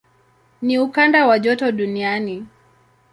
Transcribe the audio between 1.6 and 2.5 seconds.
duniani.